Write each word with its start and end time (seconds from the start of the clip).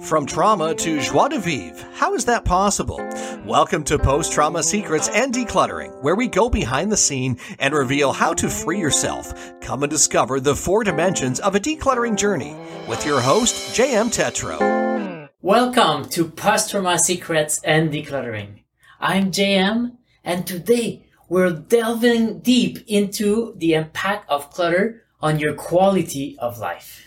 From 0.00 0.26
trauma 0.26 0.74
to 0.74 1.00
joie 1.00 1.28
de 1.28 1.38
vivre, 1.38 1.88
how 1.94 2.14
is 2.14 2.26
that 2.26 2.44
possible? 2.44 2.98
Welcome 3.44 3.82
to 3.84 3.98
Post 3.98 4.30
Trauma 4.30 4.62
Secrets 4.62 5.08
and 5.08 5.32
Decluttering, 5.32 6.02
where 6.02 6.14
we 6.14 6.28
go 6.28 6.50
behind 6.50 6.92
the 6.92 6.96
scene 6.96 7.38
and 7.58 7.74
reveal 7.74 8.12
how 8.12 8.34
to 8.34 8.48
free 8.48 8.78
yourself. 8.78 9.32
Come 9.62 9.82
and 9.82 9.90
discover 9.90 10.38
the 10.38 10.54
four 10.54 10.84
dimensions 10.84 11.40
of 11.40 11.54
a 11.54 11.60
decluttering 11.60 12.16
journey 12.16 12.54
with 12.86 13.04
your 13.06 13.20
host, 13.20 13.74
JM 13.76 14.14
Tetreault. 14.14 15.30
Welcome 15.40 16.08
to 16.10 16.28
Post 16.28 16.70
Trauma 16.70 16.98
Secrets 16.98 17.60
and 17.64 17.90
Decluttering. 17.90 18.64
I'm 19.00 19.32
JM, 19.32 19.96
and 20.22 20.46
today 20.46 21.06
we're 21.28 21.50
delving 21.50 22.40
deep 22.40 22.84
into 22.86 23.54
the 23.56 23.72
impact 23.74 24.28
of 24.28 24.50
clutter 24.50 25.04
on 25.20 25.40
your 25.40 25.54
quality 25.54 26.36
of 26.38 26.58
life. 26.58 27.05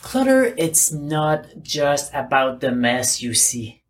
Clutter, 0.00 0.54
it's 0.56 0.90
not 0.90 1.46
just 1.62 2.12
about 2.14 2.60
the 2.60 2.72
mess 2.72 3.20
you 3.20 3.34
see. 3.34 3.82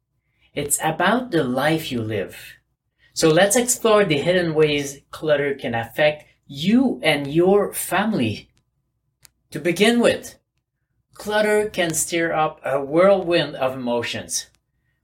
It's 0.55 0.79
about 0.83 1.31
the 1.31 1.45
life 1.45 1.93
you 1.93 2.03
live. 2.03 2.37
So 3.15 3.29
let's 3.29 3.57
explore 3.57 4.05
the 4.05 4.19
hidden 4.19 4.55
ways 4.55 5.01
clutter 5.11 5.55
can 5.55 5.75
affect 5.75 6.25
you 6.47 7.01
and 7.03 7.27
your 7.27 7.73
family. 7.73 8.51
To 9.53 9.61
begin 9.61 10.01
with, 10.01 10.39
clutter 11.15 11.69
can 11.69 11.95
stir 11.95 12.33
up 12.33 12.61
a 12.65 12.83
whirlwind 12.83 13.55
of 13.57 13.75
emotions. 13.75 14.49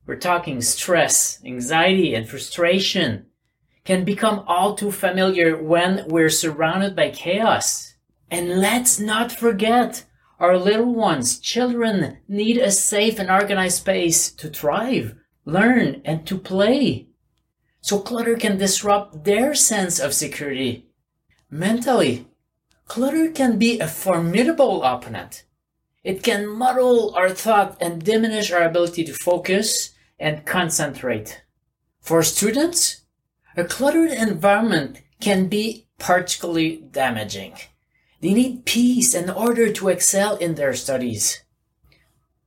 We're 0.07 0.17
talking 0.17 0.63
stress, 0.63 1.39
anxiety, 1.45 2.15
and 2.15 2.29
frustration 2.29 3.27
can 3.85 4.05
become 4.05 4.45
all 4.47 4.75
too 4.75 4.93
familiar 4.93 5.63
when 5.63 6.05
we're 6.09 6.31
surrounded 6.31 6.95
by 6.95 7.11
chaos. 7.11 7.95
And 8.31 8.61
let's 8.61 8.99
not 8.99 9.33
forget 9.33 10.05
our 10.39 10.57
little 10.57 10.95
ones, 10.95 11.39
children, 11.39 12.19
need 12.29 12.59
a 12.59 12.71
safe 12.71 13.19
and 13.19 13.31
organized 13.31 13.79
space 13.79 14.31
to 14.33 14.49
thrive, 14.49 15.15
learn, 15.45 16.01
and 16.05 16.27
to 16.27 16.39
play. 16.39 17.09
So 17.81 17.99
clutter 17.99 18.37
can 18.37 18.59
disrupt 18.59 19.25
their 19.25 19.55
sense 19.55 19.99
of 19.99 20.15
security. 20.15 20.87
Mentally, 21.51 22.27
clutter 22.87 23.31
can 23.31 23.59
be 23.59 23.81
a 23.81 23.89
formidable 23.89 24.83
opponent. 24.83 25.45
It 26.05 26.23
can 26.23 26.47
muddle 26.47 27.15
our 27.17 27.31
thought 27.31 27.77
and 27.81 28.03
diminish 28.03 28.53
our 28.53 28.63
ability 28.63 29.05
to 29.05 29.13
focus 29.13 29.91
and 30.19 30.47
concentrate. 30.47 31.43
For 32.01 32.23
students, 32.23 33.03
a 33.57 33.65
cluttered 33.65 34.13
environment 34.13 35.03
can 35.21 35.49
be 35.49 35.89
particularly 35.99 36.77
damaging. 36.91 37.55
They 38.21 38.35
need 38.35 38.65
peace 38.65 39.15
in 39.15 39.31
order 39.31 39.73
to 39.73 39.89
excel 39.89 40.37
in 40.37 40.55
their 40.55 40.75
studies. 40.75 41.43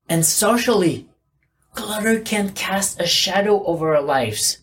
And 0.10 0.26
socially, 0.26 1.08
clutter 1.74 2.20
can 2.20 2.50
cast 2.50 3.00
a 3.00 3.08
shadow 3.08 3.64
over 3.64 3.96
our 3.96 4.02
lives. 4.02 4.60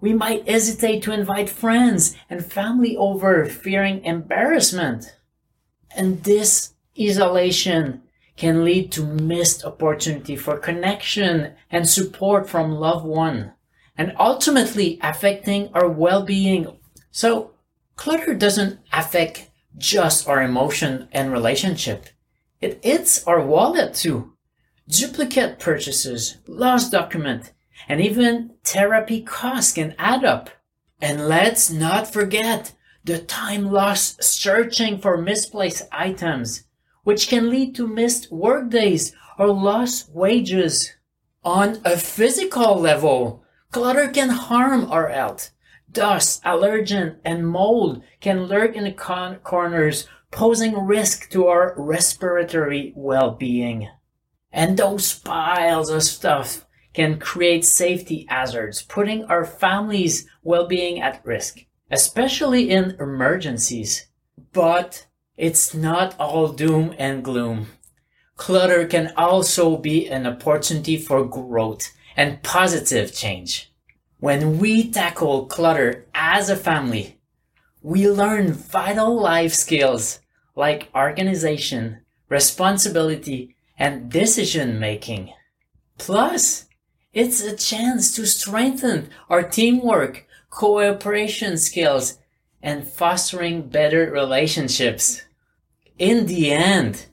We 0.00 0.12
might 0.12 0.48
hesitate 0.48 1.04
to 1.04 1.12
invite 1.12 1.48
friends 1.48 2.16
and 2.28 2.44
family 2.44 2.96
over, 2.96 3.46
fearing 3.46 4.04
embarrassment. 4.04 5.16
And 5.96 6.24
this 6.24 6.74
isolation 7.00 8.02
can 8.36 8.64
lead 8.64 8.90
to 8.92 9.04
missed 9.04 9.64
opportunity 9.64 10.34
for 10.34 10.58
connection 10.58 11.52
and 11.70 11.88
support 11.88 12.50
from 12.50 12.72
loved 12.72 13.06
one, 13.06 13.52
and 13.96 14.12
ultimately 14.18 14.98
affecting 15.02 15.70
our 15.72 15.88
well-being. 15.88 16.76
So, 17.12 17.52
clutter 17.94 18.34
doesn't 18.34 18.80
affect 18.92 19.51
just 19.76 20.28
our 20.28 20.42
emotion 20.42 21.08
and 21.12 21.32
relationship. 21.32 22.06
It 22.60 22.80
eats 22.82 23.24
our 23.26 23.44
wallet 23.44 23.94
too. 23.94 24.34
Duplicate 24.88 25.58
purchases, 25.58 26.38
lost 26.46 26.92
document, 26.92 27.52
and 27.88 28.00
even 28.00 28.54
therapy 28.64 29.22
costs 29.22 29.72
can 29.72 29.94
add 29.98 30.24
up. 30.24 30.50
And 31.00 31.28
let's 31.28 31.70
not 31.70 32.12
forget 32.12 32.74
the 33.04 33.18
time 33.18 33.70
lost 33.70 34.22
searching 34.22 34.98
for 34.98 35.16
misplaced 35.16 35.82
items, 35.90 36.64
which 37.02 37.28
can 37.28 37.50
lead 37.50 37.74
to 37.74 37.86
missed 37.86 38.30
workdays 38.30 39.12
or 39.38 39.48
lost 39.48 40.10
wages. 40.10 40.92
On 41.44 41.80
a 41.84 41.96
physical 41.96 42.78
level, 42.78 43.42
clutter 43.72 44.08
can 44.08 44.28
harm 44.28 44.90
our 44.90 45.08
health 45.08 45.50
dust, 45.92 46.42
allergen, 46.44 47.16
and 47.24 47.46
mold 47.46 48.02
can 48.20 48.46
lurk 48.46 48.74
in 48.74 48.84
the 48.84 48.92
con- 48.92 49.36
corners, 49.36 50.06
posing 50.30 50.86
risk 50.86 51.30
to 51.30 51.46
our 51.46 51.74
respiratory 51.76 52.92
well-being. 52.96 53.88
And 54.50 54.76
those 54.76 55.18
piles 55.18 55.90
of 55.90 56.02
stuff 56.02 56.66
can 56.92 57.18
create 57.18 57.64
safety 57.64 58.26
hazards, 58.28 58.82
putting 58.82 59.24
our 59.24 59.44
family's 59.44 60.28
well-being 60.42 61.00
at 61.00 61.24
risk, 61.24 61.64
especially 61.90 62.70
in 62.70 62.96
emergencies. 63.00 64.08
But 64.52 65.06
it's 65.36 65.72
not 65.72 66.18
all 66.18 66.48
doom 66.48 66.94
and 66.98 67.24
gloom. 67.24 67.68
Clutter 68.36 68.86
can 68.86 69.12
also 69.16 69.76
be 69.76 70.08
an 70.08 70.26
opportunity 70.26 70.96
for 70.96 71.24
growth 71.24 71.92
and 72.16 72.42
positive 72.42 73.14
change. 73.14 73.71
When 74.22 74.60
we 74.60 74.88
tackle 74.88 75.46
clutter 75.46 76.06
as 76.14 76.48
a 76.48 76.54
family, 76.54 77.18
we 77.82 78.08
learn 78.08 78.52
vital 78.52 79.20
life 79.20 79.52
skills 79.52 80.20
like 80.54 80.88
organization, 80.94 82.02
responsibility, 82.28 83.56
and 83.76 84.08
decision 84.08 84.78
making. 84.78 85.32
Plus, 85.98 86.68
it's 87.12 87.42
a 87.42 87.56
chance 87.56 88.14
to 88.14 88.24
strengthen 88.24 89.08
our 89.28 89.42
teamwork, 89.42 90.24
cooperation 90.50 91.58
skills, 91.58 92.20
and 92.62 92.86
fostering 92.86 93.62
better 93.62 94.08
relationships. 94.08 95.22
In 95.98 96.26
the 96.26 96.52
end, 96.52 97.06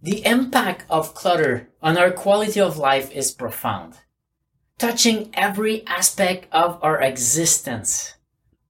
the 0.00 0.24
impact 0.24 0.84
of 0.88 1.14
clutter 1.14 1.70
on 1.82 1.98
our 1.98 2.12
quality 2.12 2.60
of 2.60 2.78
life 2.78 3.10
is 3.10 3.32
profound 3.32 3.96
touching 4.78 5.30
every 5.34 5.86
aspect 5.86 6.46
of 6.52 6.78
our 6.82 7.00
existence. 7.00 8.14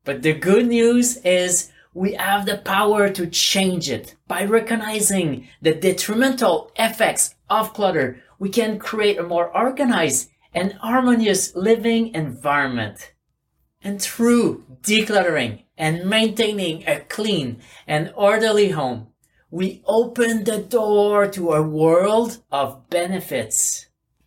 But 0.04 0.22
the 0.22 0.34
good 0.34 0.66
news 0.66 1.16
is 1.18 1.72
we 1.94 2.14
have 2.14 2.44
the 2.44 2.58
power 2.58 3.08
to 3.10 3.26
change 3.26 3.88
it. 3.88 4.14
By 4.26 4.44
recognizing 4.44 5.48
the 5.62 5.74
detrimental 5.74 6.72
effects 6.76 7.34
of 7.48 7.72
clutter, 7.72 8.22
we 8.38 8.50
can 8.50 8.78
create 8.78 9.18
a 9.18 9.22
more 9.22 9.56
organized 9.56 10.30
and 10.52 10.72
harmonious 10.74 11.54
living 11.54 12.14
environment. 12.14 13.12
And 13.82 14.00
through 14.00 14.64
decluttering 14.82 15.64
and 15.76 16.08
maintaining 16.08 16.86
a 16.86 17.00
clean 17.00 17.60
and 17.86 18.12
orderly 18.14 18.70
home, 18.70 19.08
we 19.50 19.82
open 19.86 20.44
the 20.44 20.58
door 20.58 21.28
to 21.28 21.52
a 21.52 21.62
world 21.62 22.42
of 22.50 22.90
benefits 22.90 23.86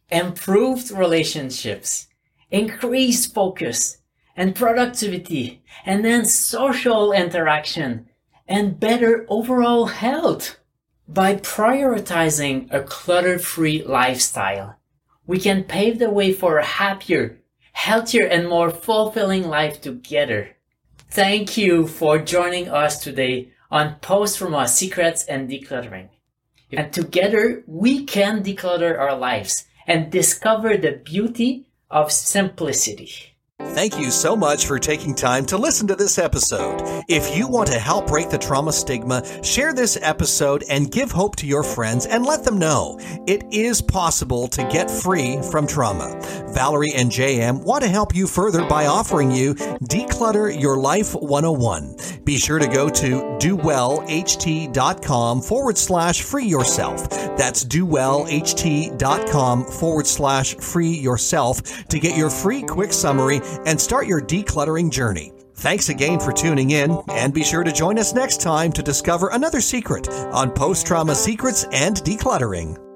improved 0.09 0.91
relationships, 0.91 2.07
increased 2.49 3.33
focus 3.33 3.97
and 4.35 4.55
productivity, 4.55 5.63
and 5.85 6.05
then 6.05 6.23
social 6.25 7.11
interaction 7.11 8.07
and 8.47 8.79
better 8.79 9.25
overall 9.27 9.87
health. 9.87 10.57
By 11.07 11.35
prioritizing 11.35 12.71
a 12.73 12.83
clutter-free 12.83 13.83
lifestyle, 13.83 14.77
we 15.25 15.39
can 15.39 15.63
pave 15.63 15.99
the 15.99 16.09
way 16.09 16.33
for 16.33 16.57
a 16.57 16.65
happier, 16.65 17.39
healthier, 17.73 18.25
and 18.25 18.47
more 18.47 18.69
fulfilling 18.69 19.47
life 19.47 19.81
together. 19.81 20.55
Thank 21.09 21.57
you 21.57 21.87
for 21.87 22.19
joining 22.19 22.69
us 22.69 23.01
today 23.01 23.51
on 23.71 23.95
Post 24.01 24.37
Trauma 24.37 24.67
Secrets 24.67 25.25
and 25.25 25.49
Decluttering. 25.49 26.09
And 26.71 26.91
together 26.91 27.63
we 27.65 28.03
can 28.03 28.43
declutter 28.43 28.97
our 28.99 29.15
lives 29.17 29.65
and 29.87 30.11
discover 30.11 30.77
the 30.77 30.91
beauty 30.91 31.65
of 31.89 32.11
simplicity. 32.11 33.37
Thank 33.59 33.97
you 33.99 34.11
so 34.11 34.35
much 34.35 34.67
for 34.67 34.77
taking 34.77 35.15
time 35.15 35.45
to 35.47 35.57
listen 35.57 35.87
to 35.87 35.95
this 35.95 36.19
episode. 36.19 37.03
If 37.09 37.35
you 37.35 37.47
want 37.47 37.71
to 37.71 37.79
help 37.79 38.07
break 38.07 38.29
the 38.29 38.37
trauma 38.37 38.71
stigma, 38.71 39.23
share 39.43 39.73
this 39.73 39.97
episode 40.01 40.63
and 40.69 40.91
give 40.91 41.11
hope 41.11 41.35
to 41.37 41.47
your 41.47 41.63
friends 41.63 42.05
and 42.05 42.23
let 42.23 42.43
them 42.43 42.59
know 42.59 42.99
it 43.25 43.43
is 43.51 43.81
possible 43.81 44.47
to 44.49 44.63
get 44.65 44.91
free 44.91 45.41
from 45.41 45.65
trauma. 45.65 46.19
Valerie 46.57 46.93
and 46.95 47.11
JM 47.11 47.61
want 47.61 47.83
to 47.83 47.87
help 47.87 48.15
you 48.15 48.25
further 48.25 48.65
by 48.65 48.87
offering 48.87 49.29
you 49.29 49.53
Declutter 49.53 50.59
Your 50.59 50.75
Life 50.75 51.13
101. 51.13 51.97
Be 52.23 52.39
sure 52.39 52.57
to 52.57 52.65
go 52.65 52.89
to 52.89 53.21
dowellht.com 53.37 55.41
forward 55.41 55.77
slash 55.77 56.23
free 56.23 56.47
yourself. 56.47 57.07
That's 57.37 57.63
dowellht.com 57.63 59.65
forward 59.65 60.07
slash 60.07 60.55
free 60.55 60.89
yourself 60.89 61.87
to 61.89 61.99
get 61.99 62.17
your 62.17 62.31
free 62.31 62.63
quick 62.63 62.91
summary 62.91 63.39
and 63.67 63.79
start 63.79 64.07
your 64.07 64.23
decluttering 64.23 64.89
journey. 64.89 65.33
Thanks 65.57 65.89
again 65.89 66.19
for 66.19 66.31
tuning 66.31 66.71
in, 66.71 66.97
and 67.09 67.35
be 67.35 67.43
sure 67.43 67.63
to 67.63 67.71
join 67.71 67.99
us 67.99 68.15
next 68.15 68.41
time 68.41 68.71
to 68.71 68.81
discover 68.81 69.29
another 69.29 69.61
secret 69.61 70.09
on 70.09 70.49
post 70.49 70.87
trauma 70.87 71.13
secrets 71.13 71.67
and 71.71 71.97
decluttering. 71.97 72.86